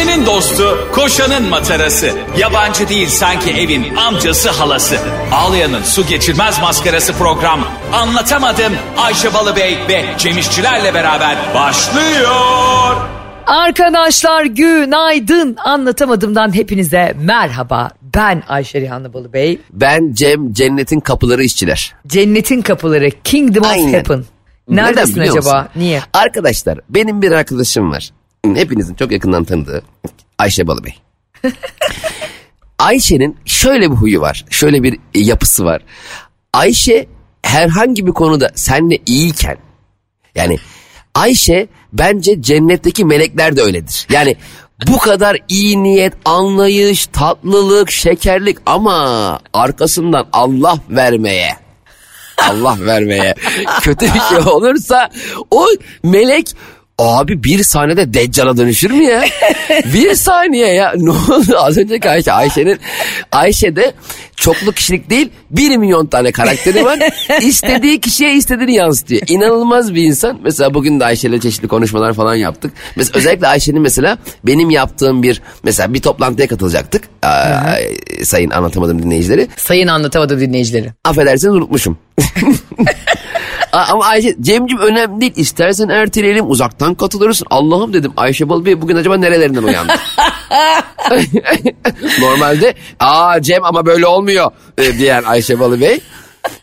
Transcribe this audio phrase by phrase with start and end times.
[0.00, 2.10] Ayşe'nin dostu, koşanın matarası.
[2.38, 4.96] Yabancı değil sanki evin amcası halası.
[5.32, 7.60] Ağlayan'ın su geçirmez maskarası program.
[7.92, 12.96] Anlatamadım Ayşe Balıbey ve Cemişçilerle beraber başlıyor.
[13.46, 15.56] Arkadaşlar günaydın.
[15.64, 17.90] Anlatamadığımdan hepinize merhaba.
[18.14, 19.60] Ben Ayşe Rihanna Balıbey.
[19.72, 21.94] Ben Cem Cennetin Kapıları işçiler.
[22.06, 23.92] Cennetin kapıları Kingdom of Aynen.
[23.92, 24.24] Heaven.
[24.68, 25.56] Neden Neredesin biliyor acaba?
[25.56, 25.70] musun?
[25.76, 26.02] Niye?
[26.12, 28.10] Arkadaşlar benim bir arkadaşım var.
[28.44, 29.82] Hepinizin çok yakından tanıdığı
[30.38, 30.94] Ayşe Balıbey.
[32.78, 34.44] Ayşe'nin şöyle bir huyu var.
[34.50, 35.82] Şöyle bir yapısı var.
[36.52, 37.06] Ayşe
[37.42, 39.56] herhangi bir konuda senle iyiyken
[40.34, 40.58] yani
[41.14, 44.06] Ayşe bence cennetteki melekler de öyledir.
[44.10, 44.36] Yani
[44.86, 51.56] bu kadar iyi niyet, anlayış, tatlılık, şekerlik ama arkasından Allah vermeye.
[52.38, 53.34] Allah vermeye.
[53.80, 55.10] Kötü bir şey olursa
[55.50, 55.66] o
[56.02, 56.56] melek
[57.00, 59.24] Abi bir saniyede Deccal'a dönüşür mü ya?
[59.94, 60.92] bir saniye ya.
[60.96, 61.56] Ne oldu?
[61.58, 62.32] Az önceki Ayşe.
[62.32, 62.80] Ayşe'nin
[63.32, 63.94] Ayşe'de
[64.40, 66.98] çoklu kişilik değil bir milyon tane karakteri var.
[67.42, 69.22] İstediği kişiye istediğini yansıtıyor.
[69.28, 70.38] İnanılmaz bir insan.
[70.44, 72.72] Mesela bugün de Ayşe'yle çeşitli konuşmalar falan yaptık.
[72.96, 77.04] Mesela özellikle Ayşe'nin mesela benim yaptığım bir mesela bir toplantıya katılacaktık.
[77.22, 77.74] Aa,
[78.22, 79.48] sayın anlatamadım dinleyicileri.
[79.56, 80.92] Sayın anlatamadım dinleyicileri.
[81.04, 81.98] Affedersiniz unutmuşum.
[83.72, 85.32] Ama Ayşe, Cem'cim önemli değil.
[85.36, 87.46] İstersen erteleyelim uzaktan katılırsın.
[87.50, 89.92] Allah'ım dedim Ayşe Balıbey bugün acaba nerelerinden uyandı?
[92.20, 94.29] Normalde aa Cem ama böyle olmuyor
[94.78, 96.00] e, diyen Ayşe Balıbey.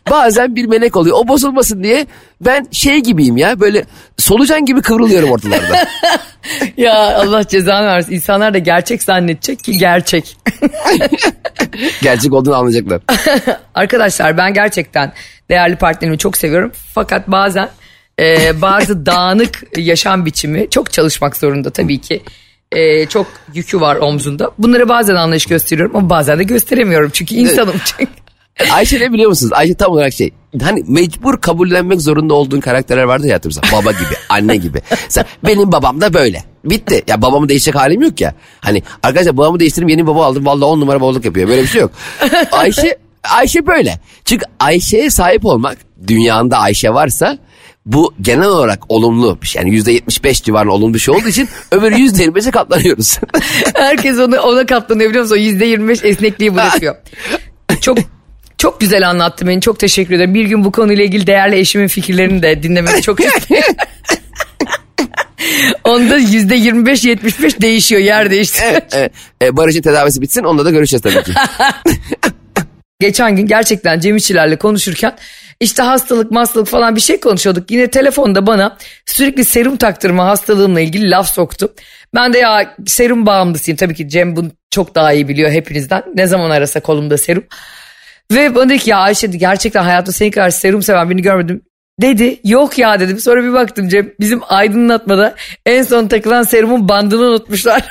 [0.09, 1.17] Bazen bir melek oluyor.
[1.19, 2.07] O bozulmasın diye
[2.41, 3.85] ben şey gibiyim ya böyle
[4.17, 5.87] solucan gibi kıvrılıyorum ortalarda.
[6.77, 8.13] ya Allah cezanı versin.
[8.13, 10.37] İnsanlar da gerçek zannedecek ki gerçek.
[12.01, 13.01] Gerçek olduğunu anlayacaklar.
[13.75, 15.13] Arkadaşlar ben gerçekten
[15.49, 16.71] değerli partnerimi çok seviyorum.
[16.93, 17.69] Fakat bazen
[18.19, 22.23] e, bazı dağınık yaşam biçimi çok çalışmak zorunda tabii ki.
[22.71, 24.51] E, çok yükü var omzunda.
[24.57, 27.09] Bunları bazen anlayış gösteriyorum ama bazen de gösteremiyorum.
[27.13, 28.11] Çünkü insanım çünkü.
[28.71, 29.53] Ayşe ne biliyor musunuz?
[29.55, 30.31] Ayşe tam olarak şey
[30.63, 33.61] hani mecbur kabullenmek zorunda olduğun karakterler vardır ya hayatımızda.
[33.73, 34.81] Baba gibi, anne gibi.
[35.09, 36.43] Sen, benim babam da böyle.
[36.65, 37.03] Bitti.
[37.07, 38.33] Ya babamı değişecek halim yok ya.
[38.59, 40.45] Hani arkadaşlar babamı değiştirdim yeni baba aldım.
[40.45, 41.49] Vallahi on numara babalık yapıyor.
[41.49, 41.91] Böyle bir şey yok.
[42.51, 43.99] Ayşe Ayşe böyle.
[44.25, 47.37] Çünkü Ayşe'ye sahip olmak dünyanda Ayşe varsa
[47.87, 49.61] bu genel olarak olumlu bir şey.
[49.61, 53.17] Yani yüzde yetmiş beş civarında olumlu bir şey olduğu için öbür yüzde yirmi beşe katlanıyoruz.
[53.73, 55.35] Herkes onu ona katlanıyor biliyor musun?
[55.35, 56.95] O %25 esnekliği bırakıyor.
[57.81, 57.97] çok
[58.57, 59.61] çok güzel anlattı beni.
[59.61, 60.33] Çok teşekkür ederim.
[60.33, 63.75] Bir gün bu konuyla ilgili değerli eşimin fikirlerini de dinlemeyi çok istiyorum.
[65.83, 68.81] Onda yüzde 25-75 değişiyor yer değiştiriyor.
[68.91, 69.11] evet,
[69.41, 71.31] e, Barış'ın tedavisi bitsin onunla da görüşeceğiz tabii ki.
[72.99, 75.15] Geçen gün gerçekten Cem İşçilerle konuşurken
[75.59, 77.71] işte hastalık hastalık falan bir şey konuşuyorduk.
[77.71, 81.73] Yine telefonda bana sürekli serum taktırma hastalığımla ilgili laf soktu.
[82.15, 83.77] Ben de ya serum bağımlısıyım.
[83.77, 86.03] Tabii ki Cem bunu çok daha iyi biliyor hepinizden.
[86.15, 87.43] Ne zaman arasa kolumda serum.
[88.31, 91.61] Ve bana dedi ki ya Ayşe gerçekten hayatta senin kadar serum seven birini görmedim.
[92.01, 95.35] Dedi yok ya dedim sonra bir baktım Cem bizim aydınlatmada
[95.65, 97.85] en son takılan serumun bandını unutmuşlar.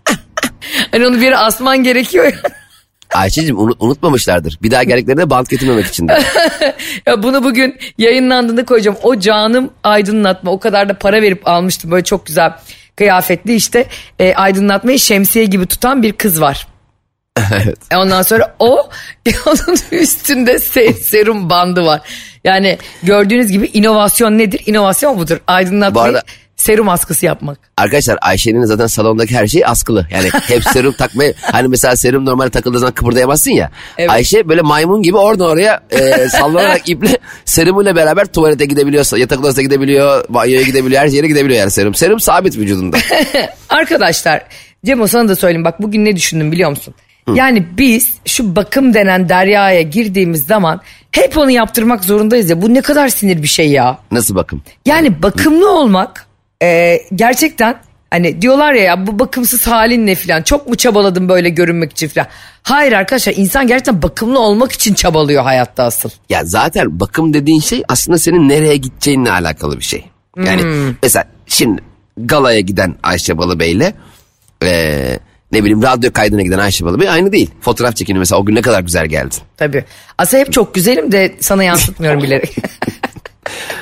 [0.90, 2.59] hani onu bir asman gerekiyor ya.
[3.14, 4.58] Ayşe'cim unut- unutmamışlardır.
[4.62, 6.18] Bir daha geldiklerinde bant getirmemek için de.
[7.06, 8.96] Ya bunu bugün yayınlandığında koyacağım.
[9.02, 11.90] O canım aydınlatma o kadar da para verip almıştım.
[11.90, 12.52] Böyle çok güzel
[12.96, 13.86] kıyafetli işte
[14.18, 16.66] e, aydınlatmayı şemsiye gibi tutan bir kız var.
[17.52, 17.78] evet.
[17.90, 18.88] E Ondan sonra o
[19.46, 22.00] onun üstünde se- serum bandı var.
[22.44, 24.62] Yani gördüğünüz gibi inovasyon nedir?
[24.66, 25.38] İnovasyon budur.
[25.46, 26.22] Aydınlatmayı Bu arada-
[26.60, 27.58] serum askısı yapmak.
[27.76, 30.06] Arkadaşlar Ayşe'nin zaten salondaki her şey askılı.
[30.10, 33.70] Yani hep serum takmayı hani mesela serum normal takıldığı zaman kıpırdayamazsın ya.
[33.98, 34.10] Evet.
[34.10, 39.62] Ayşe böyle maymun gibi oradan oraya e, sallanarak iple serumuyla beraber tuvalete gidebiliyor, yatak odasına
[39.62, 41.94] gidebiliyor, banyoya gidebiliyor, her yere gidebiliyor yani serum.
[41.94, 42.96] Serum sabit vücudunda.
[43.68, 44.42] Arkadaşlar
[44.84, 46.94] Cemo sana da söyleyeyim bak bugün ne düşündüm biliyor musun?
[47.34, 50.80] Yani biz şu bakım denen deryaya girdiğimiz zaman
[51.12, 52.62] hep onu yaptırmak zorundayız ya.
[52.62, 53.98] Bu ne kadar sinir bir şey ya.
[54.10, 54.62] Nasıl bakım?
[54.86, 56.26] Yani bakımlı olmak
[56.62, 61.48] e, gerçekten hani diyorlar ya, ya bu bakımsız halin ne filan çok mu çabaladım böyle
[61.48, 62.26] görünmek için filan.
[62.62, 66.10] Hayır arkadaşlar insan gerçekten bakımlı olmak için çabalıyor hayatta asıl.
[66.28, 70.04] Ya zaten bakım dediğin şey aslında senin nereye gideceğinle alakalı bir şey.
[70.44, 71.82] Yani mesela şimdi
[72.16, 73.92] galaya giden Ayşe Balıbey'le
[74.62, 75.18] eee
[75.52, 77.50] ne bileyim radyo kaydına giden Ayşe Balıbey aynı değil.
[77.60, 79.38] Fotoğraf çekini mesela o gün ne kadar güzel geldin.
[79.56, 79.84] Tabii.
[80.18, 82.56] Aslında hep çok güzelim de sana yansıtmıyorum bilerek.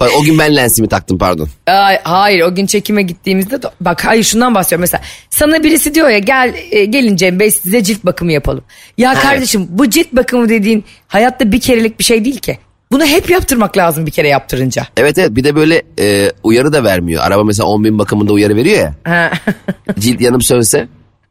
[0.00, 1.48] O gün ben lensimi taktım pardon.
[1.66, 6.08] Ay, hayır o gün çekime gittiğimizde de- bak hayır şundan bahsediyorum mesela sana birisi diyor
[6.08, 8.64] ya gel e, gelin Cem Bey size cilt bakımı yapalım.
[8.98, 9.22] Ya Evet.
[9.22, 12.58] kardeşim bu cilt bakımı dediğin hayatta bir kerelik bir şey değil ki.
[12.92, 14.86] Bunu hep yaptırmak lazım bir kere yaptırınca.
[14.96, 17.22] Evet evet bir de böyle e, uyarı da vermiyor.
[17.22, 18.94] Araba mesela 10 bin bakımında uyarı veriyor ya.
[19.04, 19.30] Ha.
[19.98, 20.88] Cilt yanım sönse.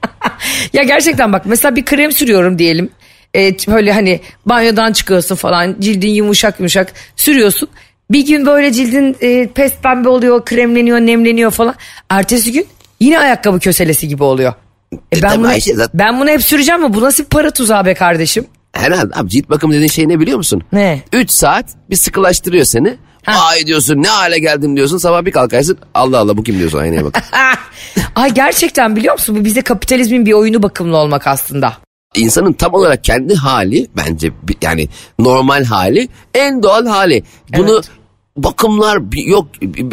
[0.73, 2.91] ya gerçekten bak mesela bir krem sürüyorum diyelim.
[3.37, 7.69] E, böyle hani banyodan çıkıyorsun falan cildin yumuşak yumuşak sürüyorsun.
[8.13, 11.75] Bir gün böyle cildin e, pes pembe oluyor, kremleniyor, nemleniyor falan.
[12.11, 12.67] Ertesi gün
[13.01, 14.53] yine ayakkabı köselesi gibi oluyor.
[14.93, 16.95] E, E, ben, tabii bunu, Ayşe zaten- ben bunu hep süreceğim mi?
[16.95, 18.47] Bu nasıl bir para tuzağı be kardeşim?
[18.73, 20.63] Herhalde abi cilt bakımı dediğin şey ne biliyor musun?
[20.73, 21.03] Ne?
[21.13, 22.97] 3 saat bir sıkılaştırıyor seni.
[23.25, 23.33] Ha.
[23.51, 24.99] Ay diyorsun ne hale geldim diyorsun.
[24.99, 27.25] Sabah bir kalkarsın Allah Allah bu kim diyorsun aynaya bak.
[28.17, 29.37] Ay gerçekten biliyor musun?
[29.41, 31.73] Bu bize kapitalizmin bir oyunu bakımlı olmak aslında.
[32.15, 34.89] İnsanın tam olarak kendi hali bence bi- yani
[35.19, 37.23] normal hali en doğal hali.
[37.57, 37.91] Bunu Evet.
[38.37, 39.47] Bakımlar yok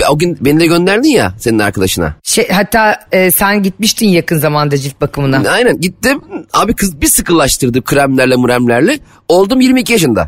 [0.09, 2.15] o gün beni de gönderdin ya senin arkadaşına.
[2.23, 5.49] Şey, hatta e, sen gitmiştin yakın zamanda cilt bakımına.
[5.49, 6.21] Aynen gittim.
[6.53, 8.99] Abi kız bir sıkılaştırdı kremlerle muremlerle.
[9.27, 10.27] Oldum 22 yaşında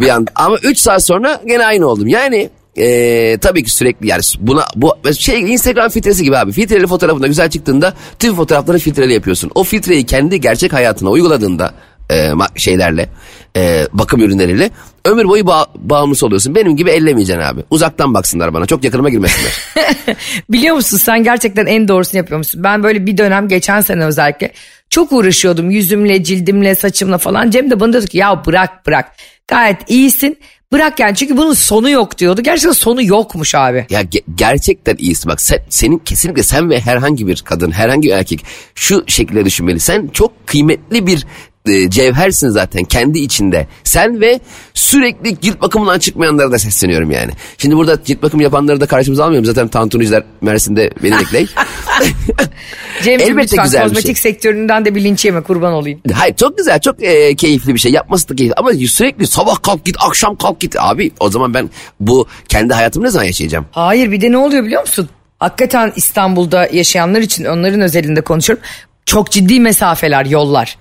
[0.00, 0.26] bir an.
[0.34, 2.06] Ama 3 saat sonra gene aynı oldum.
[2.08, 6.52] Yani eee, tabii ki sürekli yani buna bu şey Instagram filtresi gibi abi.
[6.52, 9.50] Filtreli fotoğrafında güzel çıktığında tüm fotoğrafları filtreli yapıyorsun.
[9.54, 11.74] O filtreyi kendi gerçek hayatına uyguladığında
[12.14, 13.08] ma- şeylerle
[13.56, 14.70] eee, bakım ürünleriyle
[15.04, 19.52] ömür boyu ba- bağımlısı oluyorsun benim gibi ellemeyeceksin abi uzaktan baksınlar bana çok yakınıma girmesinler
[20.50, 22.64] Biliyor musun sen gerçekten en doğrusunu yapıyormuşsun.
[22.64, 24.52] Ben böyle bir dönem geçen sene özellikle
[24.90, 27.50] çok uğraşıyordum yüzümle, cildimle, saçımla falan.
[27.50, 29.12] Cem de bana diyordu ki ya bırak bırak
[29.48, 30.38] gayet iyisin.
[30.72, 32.42] Bırak yani çünkü bunun sonu yok diyordu.
[32.42, 33.86] Gerçekten sonu yokmuş abi.
[33.90, 38.12] Ya ge- gerçekten iyisin bak sen, senin kesinlikle sen ve herhangi bir kadın herhangi bir
[38.14, 39.80] erkek şu şekilde düşünmeli.
[39.80, 41.26] Sen çok kıymetli bir
[41.68, 43.66] e, cevhersin zaten kendi içinde.
[43.84, 44.40] Sen ve
[44.74, 47.32] sürekli cilt bakımından çıkmayanlara da sesleniyorum yani.
[47.58, 49.46] Şimdi burada cilt bakım yapanları da karşımıza almıyorum.
[49.46, 51.48] Zaten tantuniciler Mersin'de beni bekleyin.
[53.02, 54.32] Cemciğim Elbette lütfen güzel bir kozmetik şey.
[54.32, 56.00] sektöründen de bir linç yeme kurban olayım.
[56.12, 59.84] Hayır çok güzel çok e, keyifli bir şey yapması da keyifli ama sürekli sabah kalk
[59.84, 61.70] git akşam kalk git abi o zaman ben
[62.00, 63.66] bu kendi hayatımı ne zaman yaşayacağım?
[63.70, 65.08] Hayır bir de ne oluyor biliyor musun?
[65.38, 68.64] Hakikaten İstanbul'da yaşayanlar için onların özelinde konuşuyorum.
[69.06, 70.78] Çok ciddi mesafeler, yollar.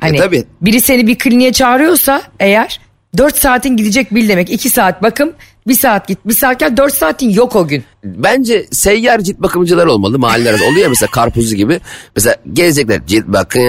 [0.00, 0.44] Hani E, tabii.
[0.60, 2.80] biri seni bir kliniğe çağırıyorsa eğer
[3.18, 4.50] 4 saatin gidecek bil demek.
[4.50, 5.32] 2 saat bakım,
[5.68, 7.84] 1 saat git, 1 saat gel 4 saatin yok o gün.
[8.04, 10.60] Bence seyyar cilt bakımcılar olmalı mahalleler.
[10.70, 11.80] Oluyor ya mesela karpuzcu gibi.
[12.16, 13.62] Mesela gezecekler cilt bakım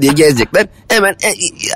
[0.00, 0.66] diye gezecekler.
[0.88, 1.12] Hemen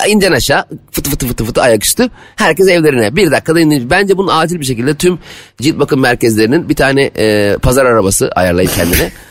[0.07, 2.09] e, incen aşağı fıtı fıtı fıtı fıtı ayaküstü.
[2.37, 3.91] Herkes evlerine bir dakikada iniyor.
[3.91, 5.19] Bence bunun acil bir şekilde tüm
[5.61, 9.13] cilt bakım merkezlerinin bir tane e, pazar arabası ayarlayıp kendine.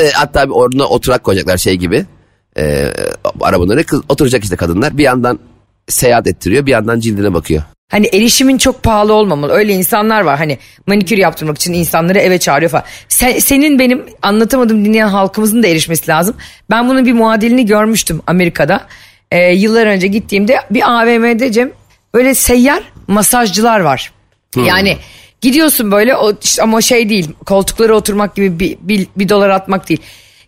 [0.00, 2.06] E, hatta bir orada oturak koyacaklar şey gibi.
[2.58, 2.92] E,
[3.40, 4.98] arabaları kız, oturacak işte kadınlar.
[4.98, 5.38] Bir yandan
[5.88, 7.62] seyahat ettiriyor bir yandan cildine bakıyor.
[7.90, 9.52] Hani erişimin çok pahalı olmamalı.
[9.52, 12.84] Öyle insanlar var hani manikür yaptırmak için insanları eve çağırıyor falan.
[13.08, 16.36] Sen- senin benim anlatamadım dinleyen halkımızın da erişmesi lazım.
[16.70, 18.86] Ben bunun bir muadilini görmüştüm Amerika'da.
[19.30, 21.70] Ee, yıllar önce gittiğimde bir AVM'de Cem
[22.14, 24.12] böyle seyyar masajcılar var.
[24.66, 24.96] Yani
[25.40, 30.00] gidiyorsun böyle o, ama şey değil koltuklara oturmak gibi bir, bir, bir dolar atmak değil.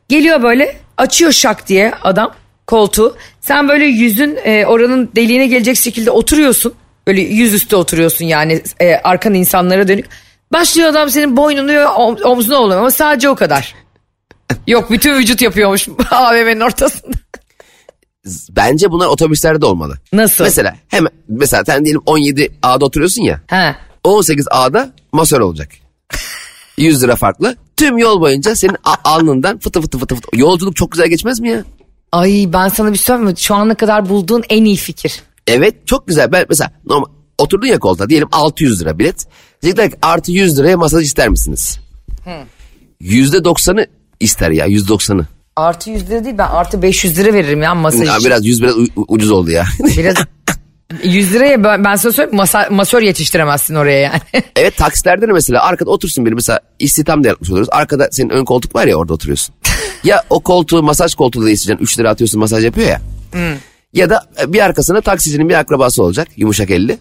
[0.08, 2.34] Geliyor böyle açıyor şak diye adam
[2.66, 3.16] koltuğu.
[3.40, 6.74] Sen böyle yüzün e, oranın deliğine gelecek şekilde oturuyorsun.
[7.06, 10.06] Böyle yüzüstü oturuyorsun yani e, arkan insanlara dönük.
[10.52, 13.74] Başlıyor adam senin boynunu ve om- omzuna oluyor ama sadece o kadar.
[14.66, 17.12] Yok bütün vücut yapıyormuş AVM'nin ortasında.
[18.50, 19.94] Bence bunlar otobüslerde olmalı.
[20.12, 20.44] Nasıl?
[20.44, 23.40] Mesela hemen mesela sen diyelim 17 A'da oturuyorsun ya.
[23.50, 23.76] Ha.
[24.04, 25.68] 18 A'da masör olacak.
[26.78, 27.56] 100 lira farklı.
[27.76, 30.28] Tüm yol boyunca senin alnından fıtı fıtı fıtı fıtı.
[30.38, 31.64] Yolculuk çok güzel geçmez mi ya?
[32.12, 33.37] Ay ben sana bir şey söyleyeyim mi?
[33.38, 35.23] Şu ana kadar bulduğun en iyi fikir.
[35.47, 36.33] Evet çok güzel.
[36.33, 37.06] Ben mesela normal
[37.38, 39.26] oturdun ya koltuğa diyelim 600 lira bilet.
[39.62, 41.78] Diyecekler ki artı 100 liraya masaj ister misiniz?
[43.00, 43.87] Yüzde 90'ı
[44.21, 45.26] ister ya yüzde 90'ı.
[45.56, 48.26] Artı 100 lira değil ben artı 500 lira veririm ya masaj Ya için.
[48.26, 49.64] biraz 100 biraz ucuz oldu ya.
[49.97, 50.14] Biraz
[51.02, 54.21] 100 liraya ben, ben sana söyleyeyim masa, masör yetiştiremezsin oraya yani.
[54.57, 57.69] evet taksilerde de mesela arkada otursun biri mesela istihdam da yapmış oluruz.
[57.73, 59.55] Arkada senin ön koltuk var ya orada oturuyorsun.
[60.05, 63.00] ya o koltuğu masaj koltuğu da isteyeceksin 3 lira atıyorsun masaj yapıyor ya.
[63.93, 66.99] Ya da bir arkasına taksicinin bir akrabası olacak yumuşak elli.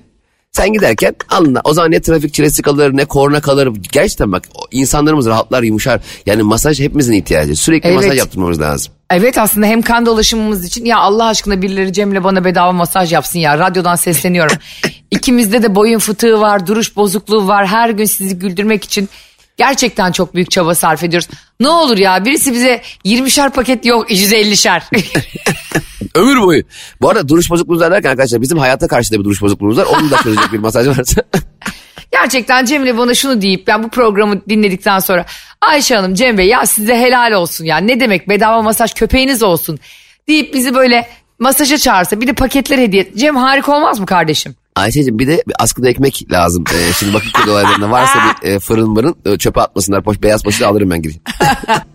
[0.56, 3.70] Sen giderken alnına o zaman ne trafik çilesi kalır ne korna kalır.
[3.92, 6.02] Gerçekten bak insanlarımız rahatlar yumuşar.
[6.26, 7.56] Yani masaj hepimizin ihtiyacı.
[7.56, 7.96] Sürekli Evet.
[7.98, 8.94] masaj yaptırmamız lazım.
[9.10, 13.40] evet aslında hem kan dolaşımımız için ya Allah aşkına birileri Cem'le bana bedava masaj yapsın
[13.40, 14.58] ya radyodan sesleniyorum.
[15.12, 19.10] İkimizde de boyun fıtığı var duruş bozukluğu var her gün sizi güldürmek için
[19.58, 21.28] gerçekten çok büyük çaba sarf ediyoruz.
[21.60, 24.82] Ne olur ya birisi bize 20'şer paket yok 150'şer.
[26.16, 26.64] Ömür boyu.
[27.02, 29.86] Bu arada duruş bozukluğumuz var derken arkadaşlar bizim hayata karşı da bir duruş bozukluğumuz var.
[29.86, 31.22] Onu da çözecek bir masaj varsa.
[32.12, 35.26] Gerçekten Cemile bana şunu deyip ben bu programı dinledikten sonra
[35.62, 39.80] Ayşe Hanım Cem Bey ya size helal olsun ya ne demek bedava masaj köpeğiniz olsun
[40.28, 41.08] deyip bizi böyle
[41.40, 43.12] masaja çağırsa bir de paketler hediye.
[43.18, 44.56] Cem harika olmaz mı kardeşim?
[44.76, 46.64] Ayşe'cim bir de bir askıda ekmek lazım.
[46.74, 50.04] Ee, şimdi bakın olaylarında varsa bir e, fırın mırın e, çöpe atmasınlar.
[50.04, 51.22] Poş, beyaz poşeti alırım ben gireyim.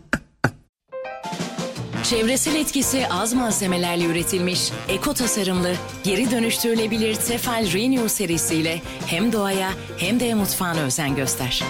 [2.10, 5.72] Çevresel etkisi az malzemelerle üretilmiş, eko tasarımlı,
[6.04, 11.62] geri dönüştürülebilir Tefal Renew serisiyle hem doğaya hem de mutfağına özen göster.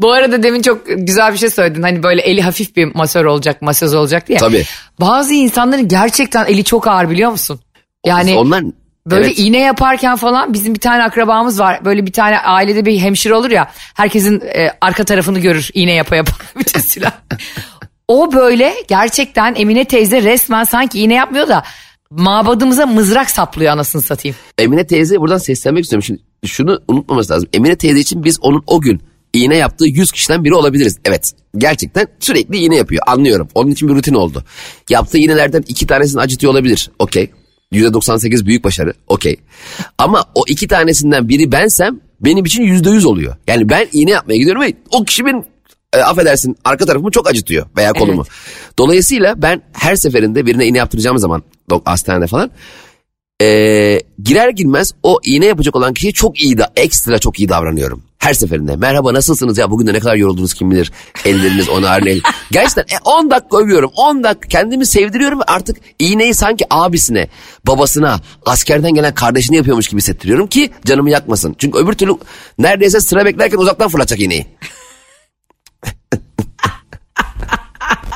[0.00, 1.82] Bu arada demin çok güzel bir şey söyledin.
[1.82, 4.38] Hani böyle eli hafif bir masör olacak, masöz olacak diye.
[4.38, 4.64] Tabii.
[5.00, 7.60] Bazı insanların gerçekten eli çok ağır biliyor musun?
[8.06, 8.64] Yani Onlar
[9.06, 9.38] böyle evet.
[9.38, 11.84] iğne yaparken falan bizim bir tane akrabamız var.
[11.84, 13.70] Böyle bir tane ailede bir hemşire olur ya.
[13.94, 16.32] Herkesin e, arka tarafını görür iğne yapa yapa.
[16.58, 17.12] Bütün silah.
[18.10, 21.62] O böyle gerçekten Emine teyze resmen sanki iğne yapmıyor da
[22.10, 24.36] mabadımıza mızrak saplıyor anasını satayım.
[24.58, 26.02] Emine teyze buradan seslenmek istiyorum.
[26.02, 27.48] Şimdi şunu unutmaması lazım.
[27.52, 29.02] Emine teyze için biz onun o gün
[29.32, 30.98] iğne yaptığı 100 kişiden biri olabiliriz.
[31.04, 33.48] Evet gerçekten sürekli iğne yapıyor anlıyorum.
[33.54, 34.44] Onun için bir rutin oldu.
[34.90, 36.90] Yaptığı iğnelerden iki tanesini acıtıyor olabilir.
[36.98, 37.30] Okey.
[37.72, 38.92] %98 büyük başarı.
[39.08, 39.36] Okey.
[39.98, 43.36] Ama o iki tanesinden biri bensem benim için %100 oluyor.
[43.46, 45.44] Yani ben iğne yapmaya gidiyorum ve o kişi benim
[45.92, 48.24] e, affedersin arka tarafımı çok acıtıyor veya kolumu.
[48.78, 51.42] Dolayısıyla ben her seferinde birine iğne yaptıracağım zaman
[51.84, 52.50] hastanede falan
[53.42, 58.02] e, girer girmez o iğne yapacak olan kişiye çok iyi da ekstra çok iyi davranıyorum.
[58.18, 60.92] Her seferinde merhaba nasılsınız ya bugün de ne kadar yoruldunuz kim bilir
[61.24, 62.20] elleriniz ona ağrın el.
[62.50, 67.28] Gerçekten e, 10 dakika övüyorum 10 dakika kendimi sevdiriyorum ve artık iğneyi sanki abisine
[67.66, 71.54] babasına askerden gelen kardeşine yapıyormuş gibi hissettiriyorum ki canımı yakmasın.
[71.58, 72.12] Çünkü öbür türlü
[72.58, 74.46] neredeyse sıra beklerken uzaktan fırlatacak iğneyi.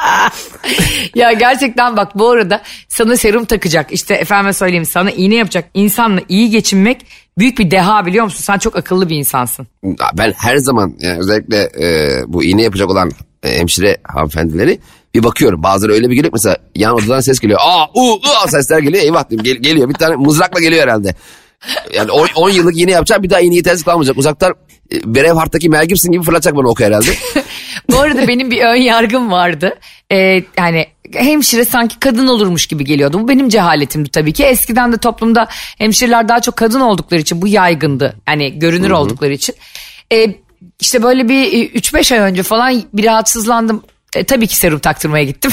[1.14, 6.20] Ya gerçekten bak bu arada sana serum takacak işte efendime söyleyeyim sana iğne yapacak insanla
[6.28, 7.06] iyi geçinmek
[7.38, 8.40] büyük bir deha biliyor musun?
[8.42, 9.66] Sen çok akıllı bir insansın.
[10.14, 13.10] ben her zaman yani özellikle e, bu iğne yapacak olan
[13.42, 14.78] e, hemşire hanımefendileri
[15.14, 15.62] bir bakıyorum.
[15.62, 17.58] Bazıları öyle bir geliyor mesela yan odadan ses geliyor.
[17.62, 19.02] Aa u u sesler geliyor.
[19.04, 19.88] Eyvah diyorum gel- geliyor.
[19.88, 21.14] Bir tane mızrakla geliyor herhalde.
[21.94, 24.18] Yani 10 yıllık iğne yapacağım bir daha iğne yetersiz kalmayacak.
[24.18, 24.54] Uzaktan
[24.92, 27.10] e, Braveheart'taki Mel Gibson gibi fırlatacak bana oku herhalde.
[27.90, 29.78] Bu arada benim bir ön yargım vardı.
[30.12, 33.20] Ee, yani hemşire sanki kadın olurmuş gibi geliyordu.
[33.20, 34.44] Bu benim cehaletimdi tabii ki.
[34.44, 35.48] Eskiden de toplumda
[35.78, 38.16] hemşireler daha çok kadın oldukları için bu yaygındı.
[38.28, 39.54] Yani görünür oldukları için.
[40.12, 40.36] Ee,
[40.80, 43.84] işte böyle bir e, 3-5 ay önce falan bir rahatsızlandım.
[44.16, 45.52] E, tabii ki serum taktırmaya gittim.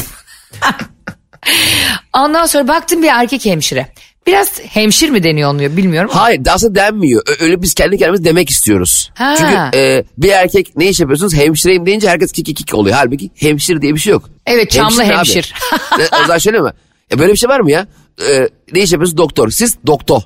[2.13, 3.87] Ondan sonra baktım bir erkek hemşire.
[4.27, 6.09] Biraz hemşir mi deniyor oluyor bilmiyorum.
[6.13, 7.23] Hayır aslında denmiyor.
[7.39, 9.11] Öyle biz kendi kendimize demek istiyoruz.
[9.13, 9.35] Ha.
[9.37, 11.33] Çünkü e, bir erkek ne iş yapıyorsunuz?
[11.33, 12.95] Hemşireyim deyince herkes kik kik oluyor.
[12.95, 14.29] Halbuki hemşire diye bir şey yok.
[14.45, 15.53] Evet, çamlı hemşir.
[15.97, 16.69] Ne, o zaman şöyle mi?
[17.13, 17.87] E, böyle bir şey var mı ya?
[18.29, 19.17] E, ne iş yapıyorsunuz?
[19.17, 19.49] Doktor.
[19.49, 20.21] Siz doktor.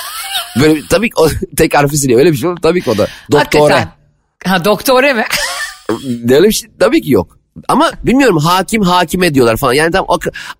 [0.60, 2.20] Böyle tabii ki o tek harfi siliyor.
[2.20, 2.58] Öyle bir şey olur.
[2.62, 3.08] Tabii ki o da.
[3.32, 3.72] Doktore.
[3.74, 3.88] Hakikaten.
[4.44, 5.24] Ha doktore mi?
[6.30, 7.38] Öyle bir şey tabii ki yok.
[7.68, 9.72] Ama bilmiyorum hakim hakime diyorlar falan.
[9.72, 10.06] Yani tam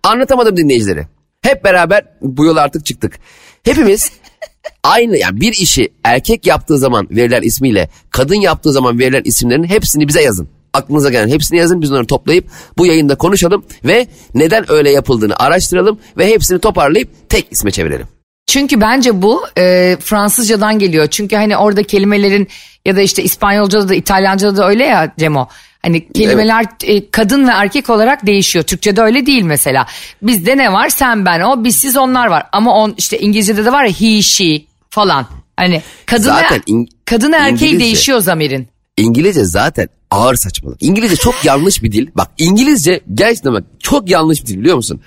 [0.03, 1.07] anlatamadım dinleyicileri.
[1.41, 3.19] Hep beraber bu yola artık çıktık.
[3.63, 4.11] Hepimiz
[4.83, 10.07] aynı yani bir işi erkek yaptığı zaman verilen ismiyle kadın yaptığı zaman verilen isimlerin hepsini
[10.07, 10.49] bize yazın.
[10.73, 15.99] Aklınıza gelen hepsini yazın biz onları toplayıp bu yayında konuşalım ve neden öyle yapıldığını araştıralım
[16.17, 18.07] ve hepsini toparlayıp tek isme çevirelim.
[18.47, 21.07] Çünkü bence bu e, Fransızcadan geliyor.
[21.07, 22.47] Çünkü hani orada kelimelerin
[22.85, 25.47] ya da işte İspanyolca'da da İtalyanca'da da öyle ya Cemo.
[25.81, 28.65] Hani kelimeler e, kadın ve erkek olarak değişiyor.
[28.65, 29.85] Türkçe'de öyle değil mesela.
[30.21, 30.89] Bizde ne var?
[30.89, 32.43] Sen, ben, o, biz, siz, onlar var.
[32.51, 35.27] Ama on işte İngilizce'de de var ya he, she falan.
[35.55, 38.67] Hani kadın Zaten ve, kadın erkeği değişiyor zamirin.
[38.97, 40.83] İngilizce zaten ağır saçmalık.
[40.83, 42.07] İngilizce çok yanlış bir dil.
[42.15, 45.01] Bak İngilizce gerçekten bak çok yanlış bir dil biliyor musun?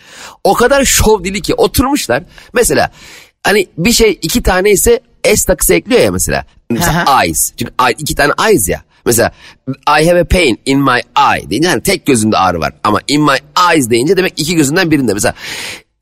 [0.44, 2.22] O kadar şov dili ki oturmuşlar.
[2.52, 2.90] Mesela
[3.42, 5.00] hani bir şey iki tane ise
[5.34, 6.44] S takısı ekliyor ya mesela.
[6.70, 7.52] Mesela eyes.
[7.56, 8.82] Çünkü iki tane eyes ya.
[9.06, 9.32] Mesela
[10.00, 12.72] I have a pain in my eye deyince hani tek gözümde ağrı var.
[12.84, 13.36] Ama in my
[13.72, 15.14] eyes deyince demek iki gözünden birinde.
[15.14, 15.34] Mesela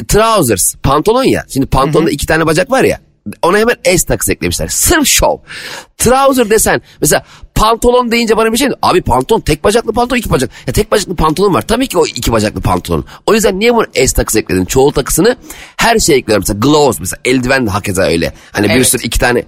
[0.09, 1.45] trousers pantolon ya.
[1.49, 3.00] Şimdi pantolonda iki tane bacak var ya.
[3.42, 4.69] Ona hemen S takısı eklemişler.
[4.69, 5.37] Sırf şov.
[5.99, 10.50] Trouser desen mesela pantolon deyince bana bir şey Abi pantolon tek bacaklı pantolon iki bacak.
[10.66, 11.62] Ya tek bacaklı pantolon var.
[11.62, 13.04] Tabii ki o iki bacaklı pantolon.
[13.26, 14.64] O yüzden niye bunu S takısı ekledin?
[14.64, 15.37] Çoğul takısını
[15.76, 16.42] her şey ekliyorum.
[16.42, 18.33] Mesela gloves mesela eldiven de hakeza öyle.
[18.52, 18.87] Hani bir Evet.
[18.87, 19.45] sürü iki tane.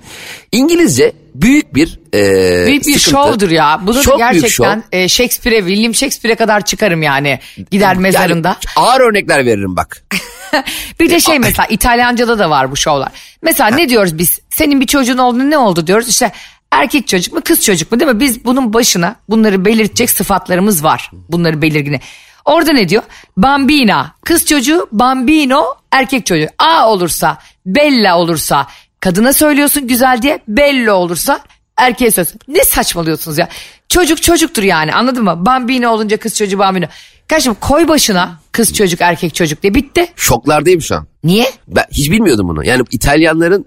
[0.53, 3.11] İngilizce büyük bir e, Büyük bir sıkıntı.
[3.11, 3.81] şovdur ya.
[3.83, 7.39] Bunu Çok gerçekten e, Shakespeare'e, William Shakespeare'e kadar çıkarım yani.
[7.71, 8.49] Gider mezarında.
[8.49, 8.57] Yani
[8.89, 10.05] ağır örnekler veririm bak.
[11.01, 13.09] Bir de şey mesela İtalyanca'da da var bu şovlar.
[13.43, 14.41] Mesela ne diyoruz biz?
[14.51, 16.09] Senin bir çocuğun olduğunu ne oldu diyoruz?
[16.09, 16.33] İşte
[16.71, 18.21] erkek çocuk mu kız çocuk mu değil mi?
[18.21, 21.11] Biz bunun başına bunları belirtecek sıfatlarımız var.
[21.29, 22.01] Bunları belirgine.
[22.45, 23.03] Orada ne diyor?
[23.37, 26.47] Bambina kız çocuğu, bambino erkek çocuğu.
[26.59, 28.67] A olursa, bella olursa
[29.03, 30.39] kadına söylüyorsun güzel diye.
[30.49, 31.41] Bello olursa
[31.77, 32.41] erkeğe söylüyorsun.
[32.49, 33.49] Ne saçmalıyorsunuz ya?
[33.89, 35.47] Çocuk çocuktur yani anladın mı?
[35.47, 36.87] Bambino olunca kız çocuğu bambino.
[37.29, 40.07] Kardeşim koy başına kız çocuk erkek çocuk diye bitti.
[40.17, 41.07] Şoklardayım şu an.
[41.25, 41.51] Niye?
[41.69, 42.65] Ben hiç bilmiyordum bunu.
[42.65, 43.67] Yani İtalyanların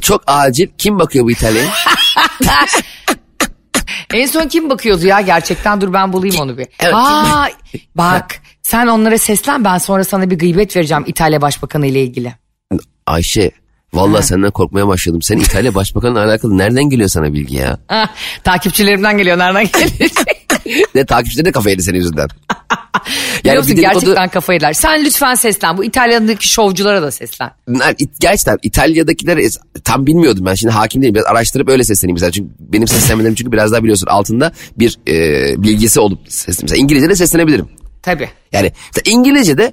[0.00, 0.68] Çok acil.
[0.78, 1.70] Kim bakıyor bu İtalya'ya?
[4.14, 6.66] En son kim bakıyordu ya gerçekten dur ben bulayım onu bir.
[6.80, 7.48] Evet, Aa,
[7.94, 12.34] bak sen onlara seslen ben sonra sana bir gıybet vereceğim İtalya Başbakanı ile ilgili.
[13.06, 13.50] Ayşe.
[13.94, 15.22] Vallahi senden korkmaya başladım.
[15.22, 17.78] Sen İtalya Başbakanı'na alakalı nereden geliyor sana bilgi ya?
[17.86, 18.10] Ha,
[18.44, 20.10] takipçilerimden geliyor nereden geliyor?
[20.94, 22.28] Ne takipçileri de kafayı senin yüzünden.
[23.44, 24.72] Biliyor musun bir dedikodu- gerçekten kafayı yerler.
[24.72, 27.50] Sen lütfen seslen bu İtalya'daki şovculara da seslen.
[28.20, 29.38] Gerçekten İtalya'dakiler
[29.84, 33.52] tam bilmiyordum ben şimdi hakim değilim biraz araştırıp öyle sesleneyim mesela çünkü benim seslenmelerim çünkü
[33.52, 35.14] biraz daha biliyorsun altında bir e,
[35.62, 37.68] bilgisi olup ses, mesela İngilizce'de seslenebilirim.
[38.02, 38.28] Tabii.
[38.52, 38.72] Yani
[39.04, 39.72] İngilizce'de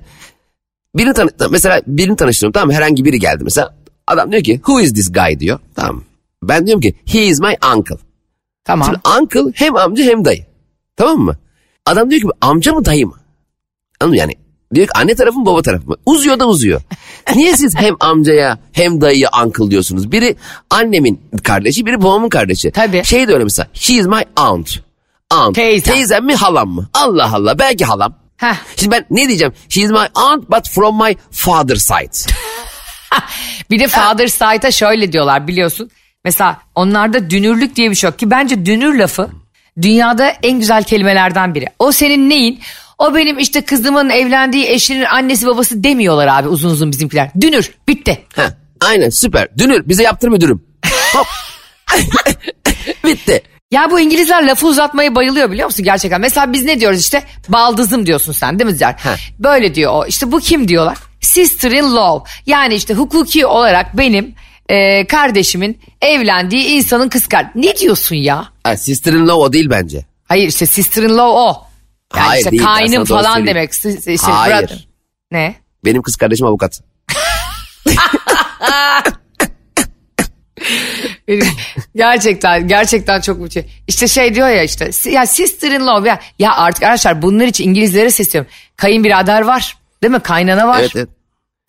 [0.96, 2.74] birini tanı mesela birini tanıştırıyorum tamam mı?
[2.74, 3.76] herhangi biri geldi mesela
[4.12, 6.04] adam diyor ki who is this guy diyor tamam?
[6.44, 7.98] Ben diyorum ki he is my uncle.
[8.64, 8.86] Tamam.
[8.86, 10.46] Şimdi uncle hem amca hem dayı
[10.96, 11.36] tamam mı?
[11.86, 13.16] Adam diyor ki amca mı dayı mı?
[14.00, 14.34] Anladın mı yani?
[14.74, 15.96] Diyor ki anne tarafı mı baba tarafı mı?
[16.06, 16.82] Uzuyor da uzuyor.
[17.36, 20.12] Niye siz hem amcaya hem dayıya uncle diyorsunuz?
[20.12, 20.36] Biri
[20.70, 22.72] annemin kardeşi biri babamın kardeşi.
[22.72, 23.04] Tabii.
[23.04, 24.80] Şey de öyle mesela she is my aunt.
[25.30, 25.56] Aunt.
[25.56, 25.94] Teyzem.
[25.94, 26.90] Teyzem mi halam mı?
[26.94, 28.14] Allah Allah belki halam.
[28.38, 28.56] Heh.
[28.76, 29.54] Şimdi ben ne diyeceğim?
[29.70, 32.34] She is my aunt but from my father's side.
[33.70, 35.90] Bir de father side'a şöyle diyorlar biliyorsun.
[36.26, 39.30] Mesela onlarda dünürlük diye bir şey yok ki bence dünür lafı
[39.82, 41.66] dünyada en güzel kelimelerden biri.
[41.80, 42.60] O senin neyin?
[42.98, 47.30] O benim işte kızımın evlendiği eşinin annesi babası demiyorlar abi uzun uzun bizimkiler.
[47.42, 48.22] Dünür bitti.
[48.36, 48.50] Heh,
[48.82, 49.48] aynen süper.
[49.58, 50.64] Dünür bize yaptır müdürüm.
[51.14, 51.28] Hop.
[53.06, 53.44] Bitti.
[53.72, 56.22] Ya bu İngilizler lafı uzatmayı bayılıyor biliyor musun gerçekten?
[56.22, 58.96] Mesela biz ne diyoruz işte baldızım diyorsun sen değil mi Zer?
[59.40, 60.98] Böyle diyor o işte bu kim diyorlar?
[61.22, 64.36] Sister in law yani işte hukuki olarak benim
[64.70, 67.68] e, kardeşimin evlendiği insanın kız kardeşi.
[67.68, 68.46] Ne diyorsun ya?
[68.64, 70.06] Ha, sister in law o değil bence.
[70.28, 71.68] Hayır işte sister in law o.
[72.16, 73.76] Yani Hayır, işte değil, kaynım falan demek.
[73.76, 74.62] Si- Hayır.
[74.62, 74.88] brother.
[75.32, 75.56] Ne?
[75.86, 76.82] Benim kız kardeşim avukat.
[81.28, 81.48] Benim
[81.96, 83.66] gerçekten gerçekten çok müthiş.
[83.88, 87.70] İşte şey diyor ya işte ya sister in law ya, ya artık arkadaşlar bunlar için
[87.70, 88.52] İngilizlere sesleniyorum.
[88.76, 89.78] Kayınbirader var.
[90.04, 90.20] Değil mi?
[90.20, 90.80] Kaynana var.
[90.80, 91.10] Evet evet.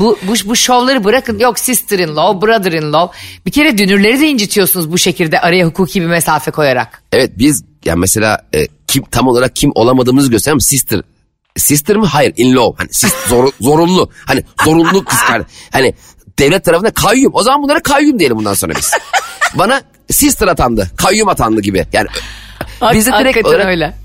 [0.01, 1.39] Bu, bu, bu şovları bırakın.
[1.39, 3.19] Yok sister in law, brother in law.
[3.47, 7.03] Bir kere dünürleri de incitiyorsunuz bu şekilde araya hukuki bir mesafe koyarak.
[7.13, 11.03] Evet biz ya mesela e, kim tam olarak kim olamadığımızı gösteren sister.
[11.57, 12.07] Sister mi?
[12.07, 12.83] Hayır in law.
[12.83, 14.11] Hani sis, zor, zorunlu.
[14.27, 15.47] Hani zorunlu kız kardeş.
[15.71, 15.95] Hani
[16.39, 17.33] devlet tarafında kayyum.
[17.35, 18.91] O zaman bunlara kayyum diyelim bundan sonra biz.
[19.55, 20.91] Bana sister atandı.
[20.97, 21.87] Kayyum atandı gibi.
[21.93, 22.09] Yani
[22.93, 24.02] bizde direkt olarak öyle.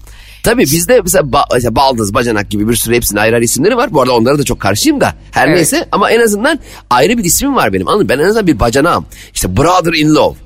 [0.47, 3.93] Tabii bizde mesela ba- mesela baldız, bacanak gibi bir sürü hepsinin ayrı ayrı isimleri var.
[3.93, 5.13] Bu arada onlara da çok karşıyım da.
[5.31, 5.55] Her Evet.
[5.55, 7.87] neyse ama en azından ayrı bir ismim var benim.
[7.87, 8.09] Anladın mı?
[8.09, 9.05] Ben en azından bir bacanağım.
[9.33, 10.39] İşte brother in law.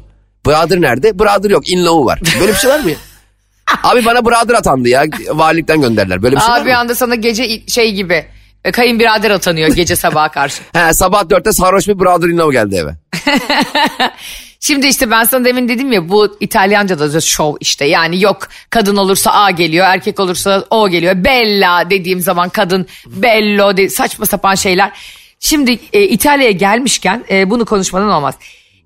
[0.46, 1.20] Brother nerede?
[1.20, 1.70] Brother yok.
[1.70, 2.22] In law'u var.
[2.40, 2.96] Böyle bir şey var mı ya?
[3.84, 5.04] Abi bana brother atandı ya.
[5.30, 6.24] Valilikten gönderdiler.
[6.24, 6.78] Böyle bir şey Abi var bir mı?
[6.78, 8.26] anda sana gece şey gibi
[8.66, 10.62] e, kayınbirader atanıyor gece sabaha karşı.
[10.74, 12.96] He, sabah dörtte sarhoş bir brother in law geldi eve.
[14.64, 18.96] Şimdi işte ben sana demin dedim ya bu İtalyanca'da da show işte yani yok kadın
[18.96, 21.24] olursa A geliyor erkek olursa O geliyor.
[21.24, 24.92] Bella dediğim zaman kadın bello de, saçma sapan şeyler.
[25.40, 28.36] Şimdi e, İtalya'ya gelmişken e, bunu konuşmadan olmaz.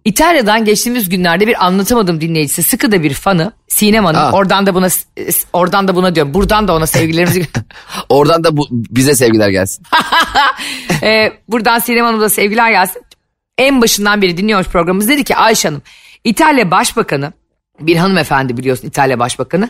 [0.05, 4.31] İtalya'dan geçtiğimiz günlerde bir anlatamadım dinleyicisi sıkı da bir fanı Sinem Hanım Aa.
[4.31, 4.87] oradan da buna
[5.53, 7.47] oradan da buna diyorum buradan da ona sevgilerimizi
[8.09, 9.85] Oradan da bu, bize sevgiler gelsin.
[11.03, 13.01] Ee, buradan Sinem Hanım'a da sevgiler gelsin.
[13.57, 15.07] En başından beri dinliyormuş programımız.
[15.07, 15.81] Dedi ki Ayşe Hanım
[16.23, 17.33] İtalya Başbakanı
[17.79, 19.69] bir hanımefendi biliyorsun İtalya Başbakanı.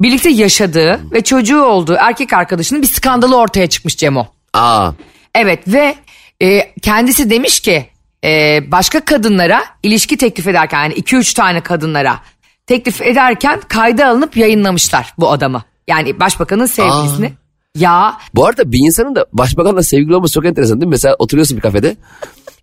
[0.00, 4.26] Birlikte yaşadığı ve çocuğu olduğu erkek arkadaşının bir skandalı ortaya çıkmış Cemo.
[4.54, 4.92] Aa.
[5.34, 5.94] Evet ve
[6.42, 7.86] e, kendisi demiş ki
[8.24, 12.18] e, başka kadınlara ilişki teklif ederken yani 2-3 tane kadınlara
[12.66, 15.64] teklif ederken kayda alınıp yayınlamışlar bu adamı.
[15.88, 17.32] Yani başbakanın sevgilisini.
[17.78, 20.90] Ya Bu arada bir insanın da başbakanla sevgili olması çok enteresan değil mi?
[20.90, 21.96] Mesela oturuyorsun bir kafede.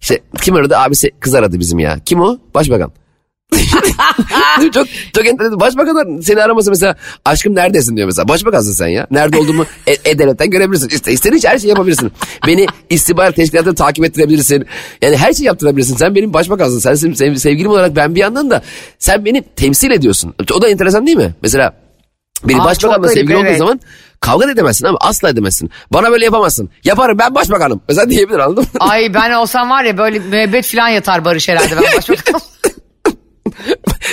[0.02, 0.78] İşte kim aradı?
[0.78, 2.00] Abisi kız aradı bizim ya.
[2.06, 2.38] Kim o?
[2.56, 2.92] Başbakan.
[4.74, 5.60] Çok çok enteresan.
[5.60, 6.96] Başbakanlar seni araması mesela
[7.26, 8.28] aşkım neredesin diyor mesela.
[8.28, 9.08] Başbakansın sen ya.
[9.12, 10.90] Nerede olduğumu e- e-devletten görebilirsin.
[10.90, 12.12] İşte istediğin her şeyi yapabilirsin.
[12.48, 14.66] Beni istihbarat teşkilatını takip ettirebilirsin.
[15.02, 15.96] Yani her şeyi yaptırabilirsin.
[15.96, 16.80] Sen benim başbakansın.
[16.80, 18.62] Sen sev- sev- sevgilim olarak ben bir yandan da
[19.00, 20.34] sen beni temsil ediyorsun.
[20.54, 21.36] O da enteresan değil mi?
[21.42, 21.74] Mesela
[22.44, 23.58] biri Aa, başbakanla sevgili olduğu evet.
[23.58, 23.80] zaman
[24.20, 25.72] kavga da edemezsin ama asla edemezsin.
[25.94, 26.70] Bana böyle yapamazsın.
[26.84, 27.82] Yaparım ben başbakanım.
[27.90, 28.70] Mesela diyebilir anladın mı?
[28.80, 32.42] Ay ben olsam var ya böyle müebbet falan yatar Barış herhalde ben başbakanım.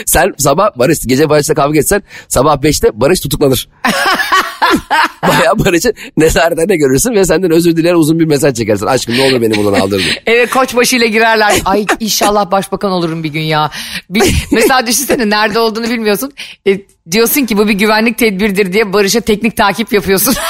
[0.07, 3.69] Sen sabah Barış gece Barış'la kavga etsen sabah 5'te Barış tutuklanır.
[5.29, 8.87] Bayağı Barış'ı nezaretine görürsün ve senden özür diler uzun bir mesaj çekersin.
[8.87, 10.23] Aşkım ne olur beni buradan aldır diye.
[10.27, 11.63] Evet koçbaşıyla girerler.
[11.65, 13.71] Ay inşallah başbakan olurum bir gün ya.
[14.11, 16.33] Bir, mesela düşünsene nerede olduğunu bilmiyorsun.
[16.67, 20.35] E, diyorsun ki bu bir güvenlik tedbirdir diye Barış'a teknik takip yapıyorsun.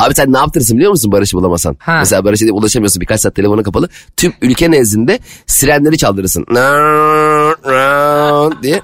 [0.00, 1.76] Abi sen ne yaptırırsın biliyor musun Barış'ı bulamasan?
[1.78, 1.96] Ha.
[1.98, 3.88] Mesela Barış'a ulaşamıyorsun birkaç saat telefonu kapalı.
[4.16, 6.46] Tüm ülke nezdinde sirenleri çaldırırsın.
[8.62, 8.80] Diye.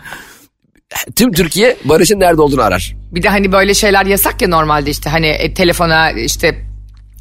[1.16, 2.96] Tüm Türkiye Barış'ın nerede olduğunu arar.
[3.12, 6.70] Bir de hani böyle şeyler yasak ya normalde işte hani e, telefona işte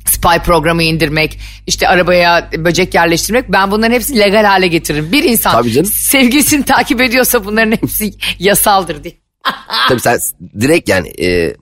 [0.06, 5.12] spy programı indirmek, işte arabaya böcek yerleştirmek ben bunların hepsini legal hale getiririm.
[5.12, 5.52] Bir insan
[5.84, 9.14] sevgilisini takip ediyorsa bunların hepsi yasaldır diye.
[9.90, 10.20] Tabii sen
[10.60, 11.56] direkt yani e,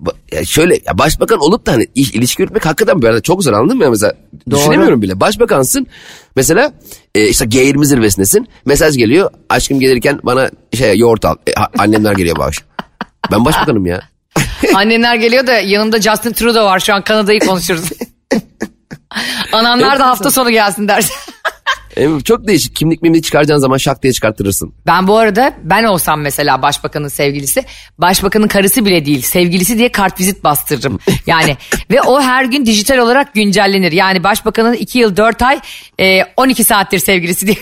[0.45, 3.83] şöyle ya başbakan olup da hani il- ilişki yürütmek hakikaten böyle çok zor anladın mı
[3.83, 4.13] ya mesela
[4.49, 5.19] düşünemiyorum bile.
[5.19, 5.87] Başbakansın
[6.35, 6.71] mesela
[7.15, 12.37] e, işte G20 zirvesindesin mesaj geliyor aşkım gelirken bana şey yoğurt al E, annemler geliyor
[12.39, 12.67] akşam.
[13.31, 14.01] Ben başbakanım ya.
[14.75, 17.89] Annenler geliyor da yanında Justin Trudeau var şu an Kanada'yı konuşuyoruz.
[19.51, 21.15] Ananlar da hafta sonu gelsin dersin.
[21.97, 24.73] E, çok değişik kimlik mimlik çıkaracağın zaman şak diye çıkarttırırsın.
[24.85, 27.63] Ben bu arada ben olsam mesela başbakanın sevgilisi
[27.97, 30.99] başbakanın karısı bile değil sevgilisi diye kartvizit bastırırım.
[31.27, 31.57] Yani
[31.91, 33.91] ve o her gün dijital olarak güncellenir.
[33.91, 35.59] Yani başbakanın 2 yıl 4 ay
[35.99, 37.57] e, 12 saattir sevgilisi diye.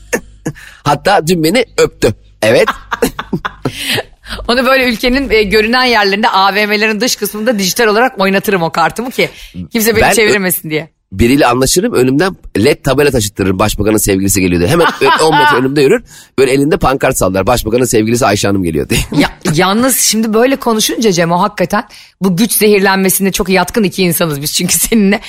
[0.84, 2.14] Hatta dün beni öptü.
[2.42, 2.68] Evet.
[4.48, 9.30] Onu böyle ülkenin e, görünen yerlerinde AVM'lerin dış kısmında dijital olarak oynatırım o kartımı ki
[9.72, 10.95] kimse beni Ben- çeviremesin diye.
[11.12, 14.70] Biriyle anlaşırım önümden led tabela taşıttırırım başbakanın sevgilisi geliyor diye.
[14.70, 14.86] Hemen
[15.24, 16.04] 10 metre önümde yürür.
[16.38, 17.46] Böyle elinde pankart sallar.
[17.46, 19.00] Başbakanın sevgilisi Ayşe Hanım geliyor diye.
[19.18, 21.84] Ya, yalnız şimdi böyle konuşunca Cem o hakikaten
[22.20, 25.20] bu güç zehirlenmesine çok yatkın iki insanız biz çünkü seninle.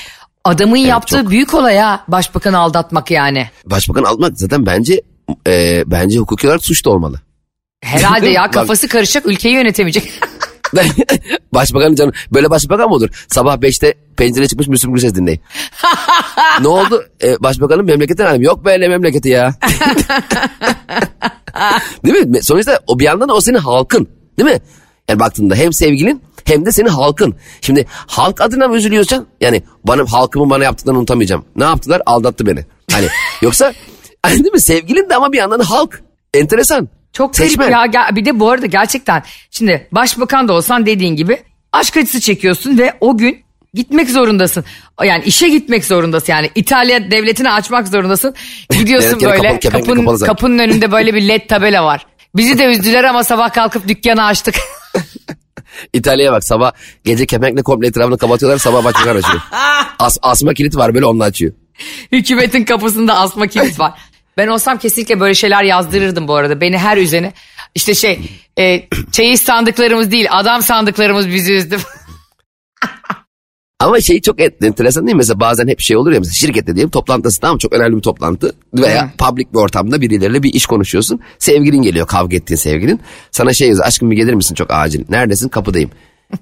[0.44, 1.30] Adamın yaptığı çok.
[1.30, 3.50] büyük olay ha başbakanı aldatmak yani.
[3.66, 5.02] Başbakan almak zaten bence
[5.48, 7.22] e, bence hukuki olarak suç da olmalı.
[7.84, 10.12] Herhalde ya kafası karışacak ülkeyi yönetemeyecek.
[11.54, 13.26] Başbakanın canı böyle başbakan mı olur?
[13.28, 15.42] Sabah 5'te pencere çıkmış Müslüm Gürses dinleyin.
[16.62, 17.06] ne oldu?
[17.24, 18.44] E, başbakanın memleketten alayım.
[18.44, 19.54] Yok böyle memleketi ya.
[22.06, 22.44] değil mi?
[22.44, 24.08] Sonuçta o bir yandan da o senin halkın.
[24.40, 24.60] Değil mi?
[25.10, 27.36] Yani baktığında hem sevgilin hem de senin halkın.
[27.62, 29.28] Şimdi halk adına mı üzülüyorsan?
[29.42, 31.46] Yani bana halkımın bana yaptıklarını unutamayacağım.
[31.56, 32.02] Ne yaptılar?
[32.06, 32.66] Aldattı beni.
[32.92, 33.08] Hani
[33.42, 33.74] yoksa
[34.24, 34.62] hani değil mi?
[34.62, 36.02] Sevgilin de ama bir yandan halk.
[36.34, 36.90] Enteresan.
[37.18, 37.72] Çok garip Seçmen.
[37.72, 37.86] ya.
[37.86, 41.38] Ger- Bir de bu arada gerçekten şimdi başbakan da olsan dediğin gibi
[41.74, 44.66] aşk acısı çekiyorsun ve o gün gitmek zorundasın.
[45.04, 48.36] Yani işe gitmek zorundasın yani İtalya devletini açmak zorundasın.
[48.72, 52.06] Gidiyorsun böyle kapalı, kapının, kapının önünde böyle bir led tabela var.
[52.36, 54.56] Bizi de üzdüler ama sabah kalkıp dükkanı açtık.
[55.94, 56.72] İtalya'ya bak sabah
[57.04, 59.42] gece kepenkle komple etrafını kapatıyorlar sabah başbakan açıyor.
[60.00, 61.54] As, asma kilit var böyle onunla açıyor.
[62.12, 63.94] Hükümetin kapısında asma kilit var.
[64.38, 66.62] Ben olsam kesinlikle böyle şeyler yazdırırdım bu arada.
[66.62, 67.34] Beni her üzene
[67.76, 68.20] işte şey
[68.60, 71.78] e, çeyiz sandıklarımız değil adam sandıklarımız bizi üzdü.
[73.80, 75.18] Ama şey çok en- enteresan değil mi?
[75.18, 78.56] Mesela bazen hep şey olur ya mesela şirkette diyelim toplantısı tamam çok önemli bir toplantı
[78.74, 81.20] veya public bir ortamda birileriyle bir iş konuşuyorsun.
[81.40, 83.02] Sevgilin geliyor kavga ettiğin sevgilin.
[83.32, 85.04] Sana şey yazıyor aşkım bir gelir misin çok acil.
[85.10, 85.92] Neredesin kapıdayım.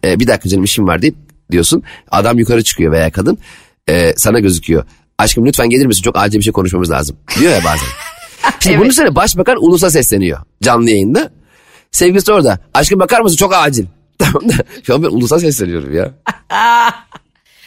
[0.05, 1.15] Ee, bir dakika canım işim var deyip
[1.51, 1.83] diyorsun.
[2.11, 3.37] Adam yukarı çıkıyor veya kadın
[3.89, 4.85] Ee, sana gözüküyor.
[5.19, 7.87] Aşkım lütfen gelir misin çok acil bir şey konuşmamız lazım diyor ya bazen.
[8.59, 11.31] Şimdi bunun üstüne başbakan ulusa sesleniyor canlı yayında.
[11.91, 12.59] Sevgilisi orada.
[12.73, 13.85] Aşkım bakar mısın çok acil.
[14.19, 16.11] Tamam da şu an ben ulusa sesleniyorum ya.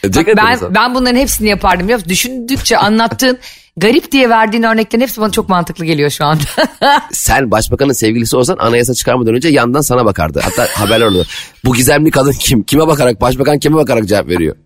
[0.02, 0.74] Çok enteresan.
[0.74, 1.84] Ben ben bunların hepsini yapardım.
[1.84, 2.10] biliyor musun?
[2.10, 3.38] Düşündükçe anlattığın
[3.76, 6.42] garip diye verdiğin örneklerin hepsi bana çok mantıklı geliyor şu anda.
[7.12, 10.40] Sen başbakanın sevgilisi olsan anayasa çıkarmadan önce yandan sana bakardı.
[10.44, 11.26] Hatta haberler oldu.
[11.64, 12.62] Bu gizemli kadın kim?
[12.62, 13.20] Kime bakarak?
[13.20, 14.56] Başbakan kime bakarak cevap veriyor?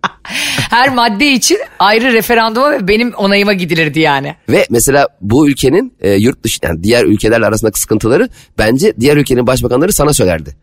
[0.73, 4.35] Her madde için ayrı referanduma ve benim onayıma gidilirdi yani.
[4.49, 9.47] Ve mesela bu ülkenin e, yurt dışı yani diğer ülkelerle arasındaki sıkıntıları bence diğer ülkenin
[9.47, 10.55] başbakanları sana söylerdi.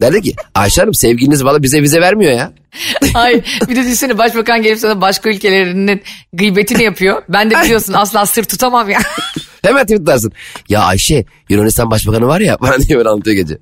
[0.00, 2.52] Derdi ki Ayşe Hanım sevgiliniz valla bize vize vermiyor ya.
[3.14, 6.02] Ay bir de düşünsene başbakan gelip sana başka ülkelerinin
[6.32, 7.22] gıybetini yapıyor.
[7.28, 8.98] Ben de biliyorsun asla sır tutamam ya.
[9.62, 10.32] Hemen tweet atarsın.
[10.68, 13.58] Ya Ayşe Yunanistan başbakanı var ya bana diye böyle anlatıyor gece.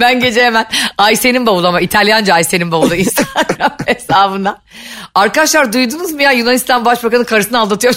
[0.00, 0.66] Ben gece hemen
[0.98, 4.58] Ayşe'nin bavulu ama İtalyanca Ayşe'nin bavulu Instagram hesabından.
[5.14, 7.94] Arkadaşlar duydunuz mu ya Yunanistan başbakanı karısını aldatıyor.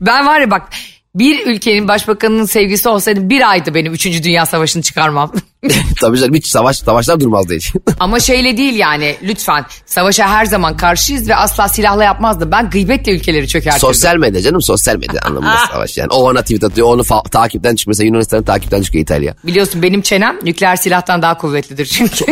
[0.00, 0.68] ben var ya bak
[1.14, 4.22] bir ülkenin başbakanının sevgisi olsaydı bir aydı benim 3.
[4.24, 5.32] Dünya Savaşı'nı çıkarmam.
[6.00, 7.72] Tabii canım hiç savaş, savaşlar durmazdı hiç.
[8.00, 12.50] Ama şeyle değil yani lütfen savaşa her zaman karşıyız ve asla silahla yapmazdım.
[12.52, 13.80] Ben gıybetle ülkeleri çökertirdim.
[13.88, 16.08] sosyal medya canım sosyal medya anlamında savaş yani.
[16.10, 17.90] O ona tweet atıyor onu fa- takipten çıkıyor.
[17.90, 19.34] Mesela Yunanistan'ın takipten çıkıyor İtalya.
[19.46, 22.24] Biliyorsun benim çenem nükleer silahtan daha kuvvetlidir çünkü.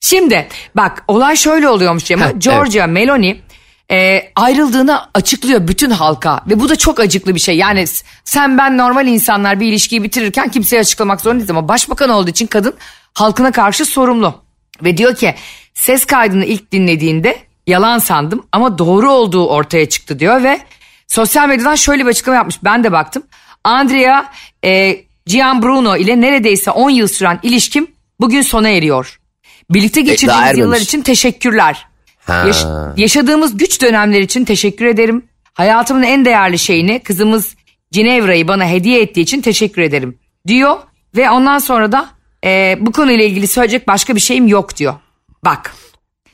[0.00, 2.38] Şimdi bak olay şöyle oluyormuş Cem.
[2.38, 3.40] Georgia Meloni
[3.90, 7.56] e, ayrıldığını açıklıyor bütün halka ve bu da çok acıklı bir şey.
[7.56, 7.84] Yani
[8.24, 12.74] sen ben normal insanlar bir ilişkiyi bitirirken kimseye açıklamak zorundayız ama başbakan olduğu için kadın
[13.14, 14.34] halkına karşı sorumlu.
[14.84, 15.34] Ve diyor ki
[15.74, 20.60] ses kaydını ilk dinlediğinde yalan sandım ama doğru olduğu ortaya çıktı diyor ve
[21.06, 22.64] sosyal medyadan şöyle bir açıklama yapmış.
[22.64, 23.22] Ben de baktım.
[23.64, 24.32] Andrea
[24.64, 27.86] e, Gianbruno ile neredeyse 10 yıl süren ilişkim
[28.20, 29.20] bugün sona eriyor.
[29.70, 30.58] Birlikte geçirdiğimiz ermemiş.
[30.58, 31.89] yıllar için teşekkürler.
[32.30, 32.46] Ha.
[32.46, 32.66] Yaş-
[32.96, 35.24] yaşadığımız güç dönemler için teşekkür ederim.
[35.54, 37.54] Hayatımın en değerli şeyini kızımız
[37.92, 40.76] Cinevra'yı bana hediye ettiği için teşekkür ederim diyor.
[41.16, 42.08] Ve ondan sonra da
[42.44, 44.94] e, bu konuyla ilgili söyleyecek başka bir şeyim yok diyor.
[45.44, 45.74] Bak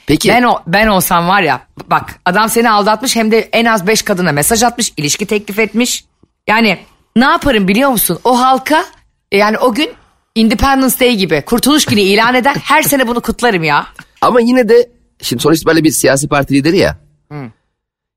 [0.07, 3.87] Peki ben o ben olsam var ya bak adam seni aldatmış hem de en az
[3.87, 6.05] 5 kadına mesaj atmış, ilişki teklif etmiş.
[6.49, 6.79] Yani
[7.17, 8.19] ne yaparım biliyor musun?
[8.25, 8.85] O halka
[9.33, 9.91] e, yani o gün
[10.35, 12.57] Independence Day gibi kurtuluş günü ilan eder.
[12.63, 13.87] Her sene bunu kutlarım ya.
[14.21, 14.91] ama yine de
[15.23, 16.99] şimdi sonuç itibariyle bir siyasi parti lideri ya.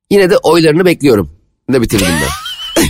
[0.09, 1.31] Yine de oylarını bekliyorum.
[1.69, 2.27] Ne bitirdim ben.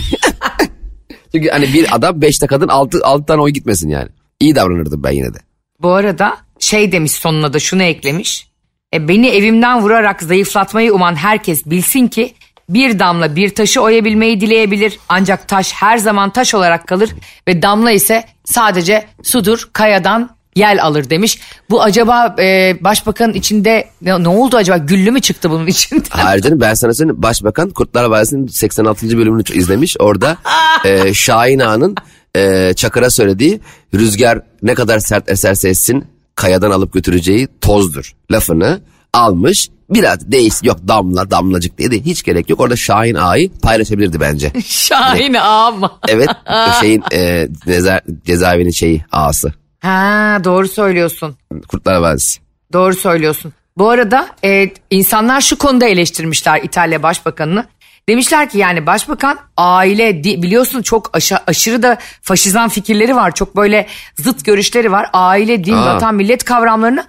[1.34, 4.08] Çünkü hani bir adam beşte kadın altı, altı tane oy gitmesin yani.
[4.40, 5.38] İyi davranırdım ben yine de.
[5.80, 8.50] Bu arada şey demiş sonuna da şunu eklemiş.
[8.94, 12.34] E, beni evimden vurarak zayıflatmayı uman herkes bilsin ki
[12.68, 14.98] bir damla bir taşı oyabilmeyi dileyebilir.
[15.08, 17.10] Ancak taş her zaman taş olarak kalır
[17.48, 21.38] ve damla ise sadece sudur kayadan yel alır demiş.
[21.70, 26.04] Bu acaba e, başbakanın içinde ne, ne oldu acaba güllü mü çıktı bunun içinde?
[26.10, 27.22] Hayır canım ben sana söyleyeyim.
[27.22, 29.18] Başbakan Kurtlar Vadisi'nin 86.
[29.18, 29.96] bölümünü izlemiş.
[29.98, 30.36] Orada
[30.84, 31.96] e, Şahin Ağa'nın
[32.36, 33.60] e, Çakır'a söylediği
[33.94, 38.80] rüzgar ne kadar sert eserse essin kayadan alıp götüreceği tozdur lafını
[39.12, 39.68] almış.
[39.90, 42.60] Biraz değiş yok damla damlacık diye de hiç gerek yok.
[42.60, 44.52] Orada Şahin Ağa'yı paylaşabilirdi bence.
[44.66, 45.98] Şahin ama.
[46.08, 49.52] Evet o şeyin e, ceza, cezaevinin şeyi ağası.
[49.80, 51.36] Ha doğru söylüyorsun.
[51.68, 52.40] Kurtlar Vadisi.
[52.72, 53.52] Doğru söylüyorsun.
[53.78, 57.66] Bu arada e, insanlar şu konuda eleştirmişler İtalya Başbakanını.
[58.08, 63.34] Demişler ki yani başbakan aile biliyorsun çok aşa- aşırı da faşizan fikirleri var.
[63.34, 63.86] Çok böyle
[64.18, 65.10] zıt görüşleri var.
[65.12, 65.86] Aile, din, Aa.
[65.94, 67.04] vatan, millet kavramlarını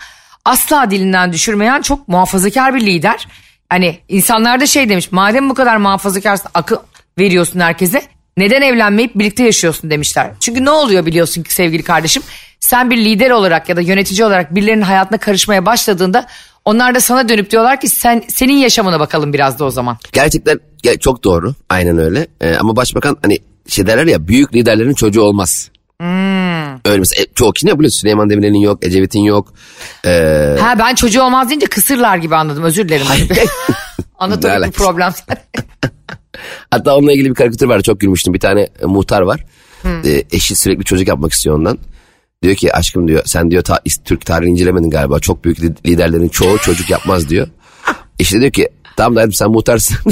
[0.46, 3.28] asla dilinden düşürmeyen çok muhafazakar bir lider.
[3.70, 6.76] Hani insanlar da şey demiş madem bu kadar muhafazakarsın akıl
[7.20, 8.02] veriyorsun herkese
[8.38, 10.32] neden evlenmeyip birlikte yaşıyorsun demişler.
[10.40, 12.24] Çünkü ne oluyor biliyorsun ki sevgili kardeşim
[12.60, 16.28] sen bir lider olarak ya da yönetici olarak birilerinin hayatına karışmaya başladığında
[16.66, 19.98] onlar da sana dönüp diyorlar ki sen senin yaşamına bakalım biraz da o zaman.
[20.12, 21.54] Gerçekten ge- çok doğru.
[21.70, 22.28] Aynen öyle.
[22.42, 25.72] Ee, ama başbakan hani şey derler ya büyük liderlerin çocuğu olmaz.
[26.86, 29.54] Öyle mesela e, çoğu kişi ne biliyorsun Süleyman Demirel'in yok, Ecevit'in yok.
[30.06, 33.06] Ee, Ha ben çocuğu olmaz deyince kısırlar gibi anladım özür dilerim.
[33.30, 35.14] Ne Anatomik bir problem.
[36.72, 38.34] hatta onunla ilgili bir karikatür var çok gülmüştüm.
[38.34, 39.46] Bir tane muhtar var.
[40.06, 41.78] Ee, eşi sürekli çocuk yapmak istiyor ondan.
[42.44, 45.20] Diyor ki aşkım diyor sen diyor ta- Türk tarihini incelemedin galiba.
[45.20, 47.48] Çok büyük li- liderlerin çoğu çocuk yapmaz diyor.
[48.20, 49.98] Eşi de diyor ki tamam da sen muhtarsın.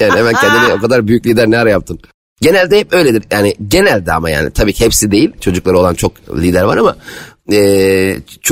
[0.00, 1.98] yani hemen kendini o kadar büyük lider ne ara yaptın?
[2.40, 3.22] Genelde hep öyledir.
[3.30, 5.30] Yani genelde ama yani tabii ki hepsi değil.
[5.40, 6.96] Çocukları olan çok lider var ama
[7.52, 7.56] e,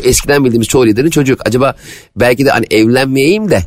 [0.03, 1.41] eskiden bildiğimiz çoğu liderin çocuğu yok.
[1.47, 1.75] Acaba
[2.17, 3.63] belki de hani evlenmeyeyim de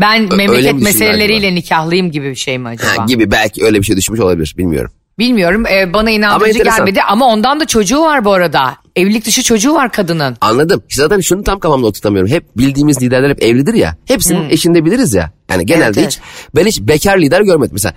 [0.00, 3.02] Ben mi memleket meseleleriyle nikahlıyım gibi bir şey mi acaba?
[3.02, 4.92] ha, gibi belki öyle bir şey düşünmüş olabilir bilmiyorum.
[5.18, 6.78] Bilmiyorum e, bana inandırıcı enteresan.
[6.78, 8.76] gelmedi ama ondan da çocuğu var bu arada.
[8.96, 10.36] Evlilik dışı çocuğu var kadının.
[10.40, 10.82] Anladım.
[10.88, 12.30] İşte Zaten şunu tam kafamda oturtamıyorum.
[12.30, 13.96] Hep bildiğimiz liderler hep evlidir ya.
[14.06, 15.32] Hepsinin eşinde biliriz ya.
[15.50, 16.20] Yani genelde Evet, hiç
[16.56, 17.70] ben hiç bekar lider görmedim.
[17.72, 17.94] Mesela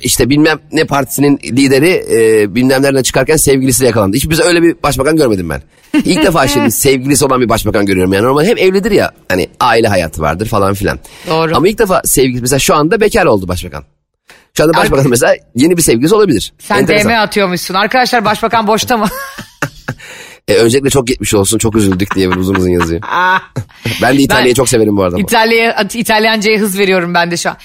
[0.00, 4.16] işte bilmem ne partisinin lideri e, bilmem nereden çıkarken sevgilisiyle yakalandı.
[4.16, 5.62] Hiç bize öyle bir başbakan görmedim ben.
[6.04, 8.12] İlk defa şimdi sevgilisi olan bir başbakan görüyorum.
[8.12, 9.12] Yani normal hep evlidir ya.
[9.28, 10.98] Hani aile hayatı vardır falan filan.
[11.28, 11.56] Doğru.
[11.56, 13.84] Ama ilk defa sevgilisi mesela şu anda bekar oldu başbakan.
[14.56, 16.52] Şu anda başbakan Ar- mesela yeni bir sevgilisi olabilir.
[16.58, 17.12] Sen Enteresan.
[17.12, 17.74] DM atıyormuşsun.
[17.74, 19.08] Arkadaşlar başbakan boşta mı?
[20.48, 23.00] E, öncelikle çok geçmiş olsun çok üzüldük diye bir uzun uzun yazıyor.
[24.02, 25.18] ben de İtalya'yı Ben- çok severim bu arada.
[25.18, 27.56] İtalya, İtalyanca'ya hız veriyorum ben de şu an.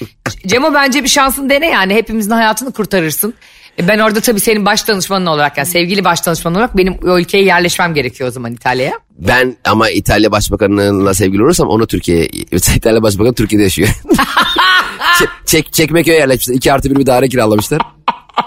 [0.48, 1.94] Cemo bence bir şansın dene yani.
[1.94, 3.34] Hepimizin hayatını kurtarırsın.
[3.80, 7.20] E, Ben orada tabii senin baş danışmanın olarak yani sevgili baş danışmanın olarak benim o
[7.20, 8.94] ülkeye yerleşmem gerekiyor o zaman İtalya'ya.
[9.18, 12.26] Ben ama İtalya Başbakanı'nla sevgili olursam onu Türkiye'ye...
[12.76, 13.90] İtalya Başbakanı Türkiye'de yaşıyor.
[15.20, 16.56] Çek, çek, Çekmeköy'e yerleşmişler.
[16.56, 17.82] 2 artı bir bir daire kiralamışlar.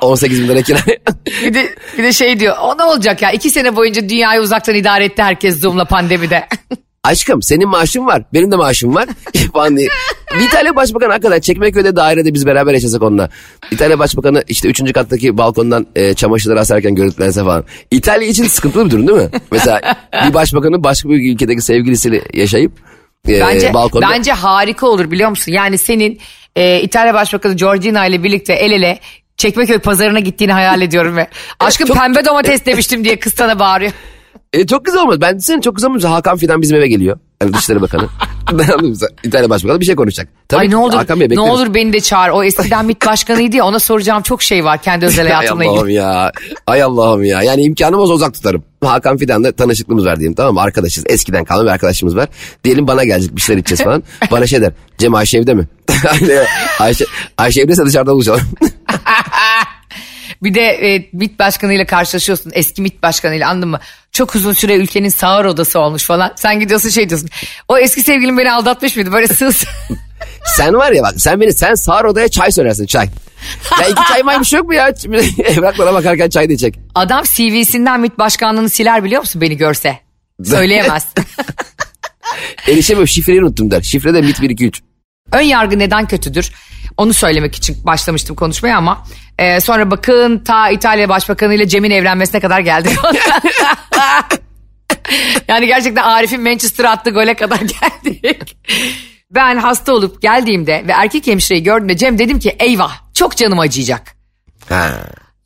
[0.00, 0.78] 18 bin lira kira.
[1.44, 4.74] Bir de, bir de şey diyor o ne olacak ya iki sene boyunca dünyayı uzaktan
[4.74, 6.48] idare etti herkes Zoom'la pandemide.
[7.04, 8.22] Aşkım senin maaşın var.
[8.34, 9.08] Benim de maaşım var.
[9.52, 9.88] falan diye.
[10.40, 13.30] İtalya Başbakanı hakikaten Çekmeköy'de dairede biz beraber yaşasak onunla.
[13.70, 14.92] İtalya Başbakanı işte 3.
[14.92, 17.64] kattaki balkondan e, çamaşırları asarken görüntülense falan.
[17.90, 19.28] İtalya için sıkıntılı bir durum değil mi?
[19.52, 19.80] Mesela
[20.28, 22.72] bir başbakanın başka bir ülkedeki sevgilisiyle yaşayıp
[23.28, 24.08] e, Bence balkonda...
[24.10, 25.52] bence harika olur biliyor musun?
[25.52, 26.20] Yani senin
[26.56, 28.98] e, İtalya Başbakanı Giorgina ile birlikte el ele
[29.36, 31.26] Çekmeköy pazarına gittiğini hayal ediyorum ve
[31.60, 33.92] aşkım çok- pembe domates demiştim diye kız sana bağırıyor.
[34.52, 35.20] E, çok güzel olmaz.
[35.20, 36.04] Ben senin çok güzel olmaz.
[36.04, 37.18] Hakan Fidan bizim eve geliyor.
[37.42, 38.08] Hani Dışişleri Bakanı.
[39.24, 40.28] İtalya Başbakanı bir şey konuşacak.
[40.48, 42.28] Tabii Ay ne olur Hakan Bey ne olur beni de çağır.
[42.30, 45.78] O eskiden MİT başkanıydı ya ona soracağım çok şey var kendi özel Ay hayatımla Allah'ım
[45.86, 45.92] ilgili.
[45.98, 46.32] ya.
[46.66, 47.42] Ay Allah'ım ya.
[47.42, 48.64] Yani imkanım olsa uzak tutarım.
[48.84, 50.60] Hakan Fidan'la tanışıklığımız var diyelim tamam mı?
[50.60, 51.04] Arkadaşız.
[51.06, 52.28] Eskiden kalan bir arkadaşımız var.
[52.64, 54.02] Diyelim bana gelecek bir şeyler içeceğiz falan.
[54.30, 54.72] bana şey der.
[54.98, 55.68] Cem Ayşe evde mi?
[56.78, 57.04] Ayşe,
[57.38, 58.40] Ayşe evdeyse dışarıda buluşalım.
[60.42, 63.80] Bir de e, MİT başkanıyla karşılaşıyorsun eski MİT başkanıyla anladın mı?
[64.12, 66.32] Çok uzun süre ülkenin sağır odası olmuş falan.
[66.36, 67.28] Sen gidiyorsun şey diyorsun.
[67.68, 69.12] O eski sevgilim beni aldatmış mıydı?
[69.12, 69.50] Böyle sığ
[70.56, 73.08] Sen var ya bak sen beni sen sağır odaya çay söylersin çay.
[73.80, 74.88] Ya iki çay maymış yok mu ya?
[75.44, 76.78] Evrak bana bakarken çay diyecek.
[76.94, 79.98] Adam CV'sinden MİT başkanlığını siler biliyor musun beni görse?
[80.44, 81.06] Söyleyemez.
[82.68, 83.82] Erişemiyorum şifreyi unuttum der.
[83.82, 84.82] Şifre de mit 1 2 3.
[85.32, 86.52] Ön yargı neden kötüdür?
[86.96, 89.04] Onu söylemek için başlamıştım konuşmaya ama
[89.38, 92.98] e, sonra bakın ta İtalya Başbakanı ile Cem'in evlenmesine kadar geldik.
[95.48, 98.56] yani gerçekten Arif'in Manchester'a attığı gole kadar geldik.
[99.30, 104.16] Ben hasta olup geldiğimde ve erkek hemşireyi gördüğümde Cem dedim ki eyvah çok canım acıyacak.
[104.68, 104.90] Ha.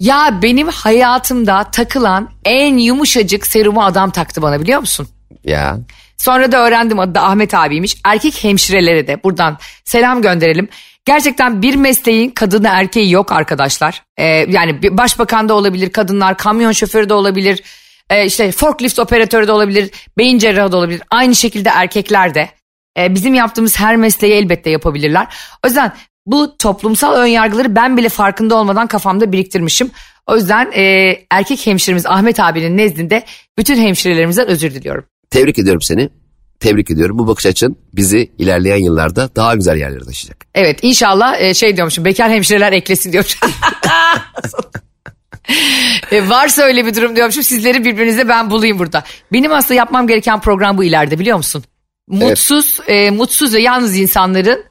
[0.01, 5.09] Ya benim hayatımda takılan en yumuşacık serumu adam taktı bana biliyor musun?
[5.45, 5.79] Ya.
[6.17, 7.97] Sonra da öğrendim adı da Ahmet abiymiş.
[8.05, 10.69] Erkek hemşirelere de buradan selam gönderelim.
[11.07, 14.03] Gerçekten bir mesleğin kadını erkeği yok arkadaşlar.
[14.17, 17.63] Ee, yani başbakan da olabilir, kadınlar kamyon şoförü de olabilir,
[18.11, 21.03] ee, işte forklift operatörü de olabilir, beyin cerrahı da olabilir.
[21.11, 22.51] Aynı şekilde erkekler de.
[22.99, 25.27] Ee, bizim yaptığımız her mesleği elbette yapabilirler.
[25.65, 25.93] O yüzden
[26.27, 29.91] bu toplumsal önyargıları ben bile farkında olmadan kafamda biriktirmişim.
[30.27, 33.25] O yüzden e, erkek hemşiremiz Ahmet abinin nezdinde
[33.59, 35.05] bütün hemşirelerimizden özür diliyorum.
[35.31, 36.11] Tebrik ediyorum seni.
[36.61, 37.19] Tebrik ediyorum.
[37.19, 40.47] Bu bakış açın bizi ilerleyen yıllarda daha güzel yerlere taşıyacak.
[40.55, 43.51] Evet inşallah e, şey diyormuşum bekar hemşireler eklesin diyormuşum.
[46.11, 49.05] e, varsa öyle bir durum diyormuşum sizleri birbirinize ben bulayım burada.
[49.33, 51.65] Benim aslında yapmam gereken program bu ileride biliyor musun?
[52.09, 54.65] Mutsuz, e, mutsuz ve yalnız insanların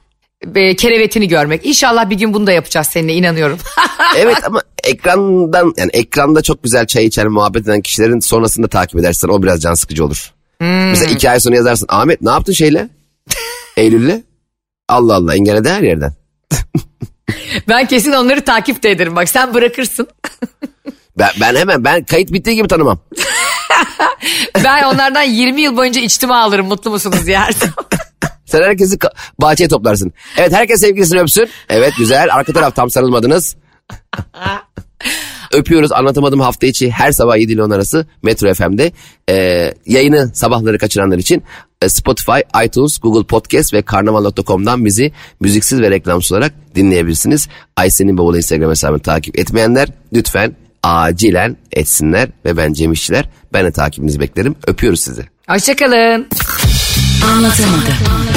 [0.56, 1.66] e, kerevetini görmek.
[1.66, 3.58] İnşallah bir gün bunu da yapacağız seninle inanıyorum.
[4.18, 9.28] evet ama ekrandan yani ekranda çok güzel çay içen muhabbet eden kişilerin sonrasında takip edersen
[9.28, 10.34] o biraz can sıkıcı olur.
[10.66, 10.90] Hmm.
[10.90, 12.90] Mesela iki ay sonra yazarsın Ahmet ne yaptın şeyle?
[13.78, 14.24] Eylül'le?
[14.90, 16.14] Allah Allah engelledi her yerden.
[17.68, 20.08] ben kesin onları takip de ederim bak sen bırakırsın.
[21.18, 23.00] Ben, ben hemen ben kayıt bittiği gibi tanımam.
[24.64, 27.40] ben onlardan 20 yıl boyunca içtima alırım mutlu musunuz diye.
[28.46, 28.98] Sen herkesi
[29.42, 30.14] bahçeye toplarsın.
[30.38, 31.50] Evet herkes sevgilisini öpsün.
[31.70, 33.56] Evet güzel arka taraf tam sarılmadınız.
[35.52, 38.92] Öpüyoruz anlatamadım hafta içi her sabah 7 ile 10 arası Metro FM'de.
[39.30, 41.44] Ee, yayını sabahları kaçıranlar için
[41.82, 47.48] e, Spotify, iTunes, Google Podcast ve karnaval.com'dan bizi müziksiz ve reklamsız olarak dinleyebilirsiniz.
[47.76, 53.30] Aysen'in bavulu Instagram hesabını takip etmeyenler lütfen acilen etsinler ve ben Cem İşçiler.
[53.54, 54.56] Ben de takibinizi beklerim.
[54.68, 55.24] Öpüyoruz sizi.
[55.48, 56.28] Hoşçakalın.
[57.26, 58.35] Anlatamadım.